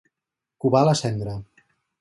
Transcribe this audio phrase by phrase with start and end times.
[0.65, 1.37] Covar la cendra.